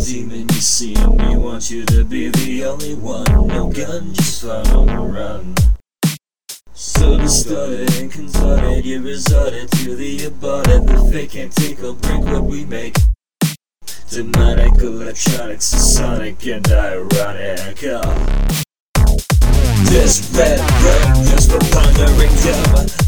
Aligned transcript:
demon 0.00 0.48
you 0.48 0.60
see 0.60 0.94
me. 0.94 1.36
Want 1.36 1.70
you 1.70 1.84
to 1.86 2.04
be 2.04 2.28
the 2.28 2.64
only 2.64 2.94
one. 2.94 3.24
No 3.48 3.70
gun, 3.70 4.14
just 4.14 4.42
fun 4.42 4.66
on 4.68 4.86
the 4.86 4.96
run. 4.96 5.54
So 6.72 7.18
distorted 7.18 7.92
and 7.98 8.10
contorted, 8.10 8.84
you 8.84 9.02
resorted 9.02 9.70
to 9.72 9.94
the 9.96 10.24
aborted. 10.24 10.86
The 10.86 11.10
fake 11.12 11.32
can't 11.32 11.52
take 11.52 11.82
or 11.82 11.94
break 11.94 12.20
what 12.22 12.44
we 12.44 12.64
make. 12.64 12.96
Demonic 14.10 14.74
electronics, 14.78 15.66
sonic 15.66 16.46
and 16.46 16.66
ironic. 16.68 17.84
Oh. 17.84 18.46
This 19.90 20.30
red 20.34 20.60
room 20.60 21.22
is 21.34 21.46
for 21.46 21.58
pondering 21.70 22.34
doom. 22.42 22.99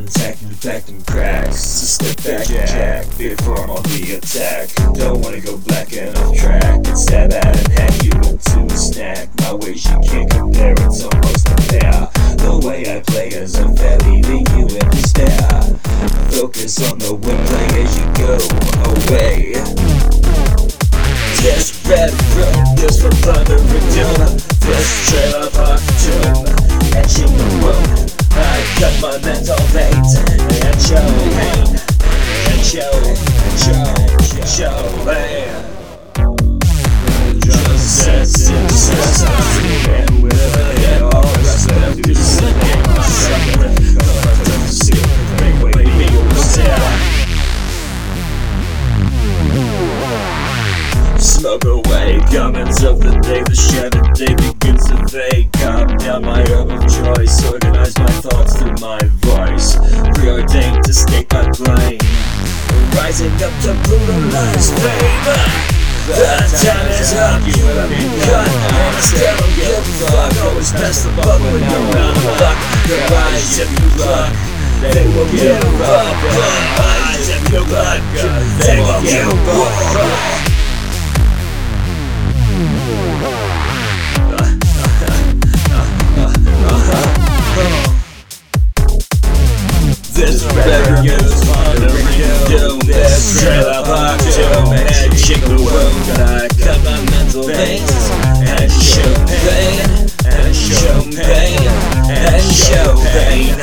Contact, 0.00 0.42
infecting 0.42 1.02
cracks. 1.02 1.60
So 1.60 2.04
step 2.06 2.24
back, 2.24 2.46
jack, 2.46 3.18
before 3.18 3.58
I'm 3.60 3.70
on 3.70 3.82
the 3.84 4.14
attack. 4.16 4.68
Don't 4.94 5.20
wanna 5.20 5.40
go 5.40 5.58
black 5.58 5.92
and 5.92 6.16
off 6.16 6.36
track 6.36 6.86
and 6.86 6.98
stab 6.98 7.32
at 7.32 7.44
and 7.44 7.68
hack 7.78 8.02
you 8.02 8.12
into 8.12 8.72
a 8.72 8.76
snack. 8.76 9.28
My 9.40 9.54
ways 9.54 9.84
you 9.84 10.00
can't 10.04 10.30
compare, 10.30 10.72
it's 10.72 11.04
almost 11.04 11.48
unfair. 11.48 12.08
The 12.38 12.60
way 12.64 12.96
I 12.96 13.00
play 13.00 13.28
is 13.28 13.56
unfair, 13.56 13.98
leaving 13.98 14.46
you 14.56 14.66
in 14.66 14.90
despair. 14.90 15.60
Focus 16.32 16.80
on 16.90 16.98
the 16.98 17.14
win, 17.14 17.46
play 17.46 17.82
as 17.82 17.98
you 17.98 18.06
go 18.16 19.10
away. 19.12 19.89
My 29.10 29.18
mental 29.22 29.56
veins 29.74 30.14
and 30.14 30.80
show 30.80 31.08
and 32.46 32.62
show, 32.64 32.94
show, 33.58 33.90
show 34.46 34.78
pain. 35.04 35.50
Just 37.40 38.06
as 38.06 38.50
if 38.50 38.58
I'm 39.98 40.22
with 40.22 40.56
a 40.56 40.80
head 40.80 41.02
all 41.02 41.10
to. 41.12 41.50
Smoke 51.18 51.64
away, 51.64 52.20
comments 52.32 52.82
of 52.84 53.00
the 53.00 53.18
day, 53.22 53.42
the 53.42 53.54
shattered 53.56 54.12
day 54.14 54.34
begins 54.36 54.86
to 54.86 55.08
fade. 55.08 55.39
Rising 62.96 63.32
up 63.42 63.54
to 63.62 63.72
brutalize 63.84 64.70
fame. 64.76 65.24
The 66.06 66.26
time 66.58 66.88
is 66.90 67.12
up, 67.14 67.42
you 67.46 67.64
have 67.70 67.92
cut, 68.26 68.48
and 68.48 68.74
I 68.74 69.00
still 69.00 69.36
don't 69.36 69.54
give 69.54 69.70
a 69.70 69.82
fuck. 70.04 70.32
Always 70.44 70.72
pass 70.72 71.04
the 71.04 71.10
buck 71.16 71.40
when 71.40 71.62
you're 71.62 71.98
out 71.98 72.16
of 72.16 72.24
luck. 72.40 72.58
The 72.88 72.96
rise 73.14 73.58
if 73.60 73.70
you 73.70 73.88
luck, 74.00 74.32
they 74.80 75.06
will 75.06 75.30
give 75.30 75.62
up. 75.86 76.16
The 76.24 76.40
rise 76.80 77.28
if 77.30 77.42
you 77.52 77.62
luck, 77.70 78.00
they 78.64 78.78
will 78.80 79.02
give 79.02 79.30
up. 79.48 80.50
This 90.20 90.44
revenue 90.44 91.12
is 91.12 91.44
pondering 91.48 92.04
doom 92.46 92.78
This 92.80 93.40
trailer 93.40 93.82
park 93.82 94.20
And 94.20 95.16
shake 95.16 95.40
the 95.40 95.56
wound 95.56 96.20
I 96.20 96.46
cut 96.60 96.76
my 96.84 97.00
mental 97.10 97.44
veins 97.44 97.88
And 98.44 98.70
show 98.70 99.14
pain 99.40 99.80
And 100.28 100.54
show 100.54 101.00
pain 101.08 101.64
And 102.12 102.44
show 102.52 103.00
pain 103.16 103.56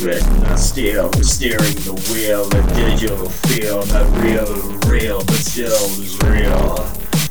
Retina 0.00 0.56
steel, 0.56 1.12
steering 1.22 1.76
the 1.84 1.92
wheel 2.08 2.48
A 2.48 2.74
digital 2.74 3.28
feel, 3.28 3.84
not 3.92 4.08
real, 4.24 4.48
real 4.88 5.18
But 5.26 5.36
still 5.36 5.84
is 6.00 6.18
real 6.24 6.80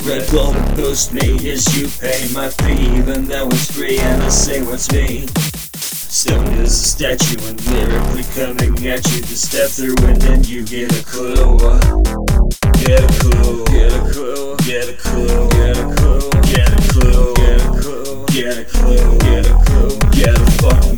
Red 0.05 0.29
Bull 0.29 0.53
boost 0.75 1.11
me 1.11 1.49
as 1.49 1.75
you 1.75 1.87
pay 1.87 2.31
my 2.35 2.49
fee 2.49 2.99
Even 2.99 3.25
though 3.25 3.47
it's 3.47 3.71
free 3.71 3.97
and 3.97 4.21
I 4.21 4.29
say 4.29 4.61
what's 4.61 4.91
me 4.91 5.25
Stone 6.15 6.47
is 6.63 6.71
a 6.71 6.85
statue 6.85 7.35
and 7.45 7.61
lyrically 7.67 8.23
coming 8.33 8.87
at 8.87 9.05
you. 9.11 9.19
To 9.19 9.37
step 9.37 9.69
through 9.69 9.97
and 10.07 10.21
then 10.21 10.45
you 10.45 10.63
get 10.63 10.89
a 10.97 11.03
clue. 11.03 11.57
Get 12.85 13.03
a 13.03 13.19
clue, 13.19 13.65
get 13.65 13.91
a 13.91 13.99
clue, 14.13 14.55
get 14.63 14.87
a 14.87 14.93
clue, 14.93 15.49
get 15.49 15.77
a 15.77 15.83
clue, 15.91 16.31
get 16.45 16.71
a 16.71 16.79
clue, 16.87 17.33
get 17.35 17.59
a 17.59 17.67
clue, 17.67 18.25
get 18.31 18.57
a 18.57 18.63
clue, 18.63 19.17
get 19.19 19.45
a 19.45 19.55
clue, 19.65 19.99
get 20.11 20.39
a 20.39 20.51
fucking 20.61 20.94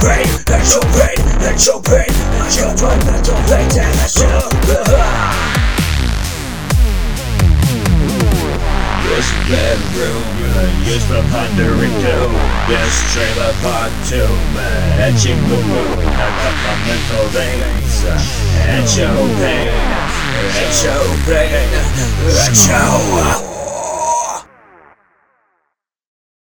pain, 0.00 0.28
let 0.48 0.64
your 0.70 0.82
pain, 0.94 1.18
let 1.40 1.58
your 1.66 1.80
pain, 1.82 2.12
let 2.38 2.54
your 2.56 2.72
pain, 2.76 3.00
let 3.06 3.26
your 3.26 3.40
pain, 3.46 3.68
let 3.74 4.14
your 4.14 4.50
pain. 4.66 5.58
This 9.08 9.28
bedroom 9.50 10.22
uh, 10.54 10.62
used 10.86 11.06
for 11.08 11.22
pondering 11.32 11.94
too. 11.98 12.28
This 12.68 12.94
trailer 13.12 13.52
part 13.62 13.92
to 14.10 14.20
me, 14.54 14.62
uh, 14.62 15.06
etching 15.08 15.40
the 15.48 15.58
moon. 15.58 15.98
I 16.06 16.28
got 16.38 16.54
my 16.62 16.74
mental 16.86 17.26
veins, 17.34 18.04
uh, 18.04 18.14
etch 18.78 18.98
your 18.98 19.18
pain, 19.40 19.72
etch 20.62 20.84
your 20.84 21.06
pain, 21.26 21.70
etch 22.46 22.68
your. 22.68 23.57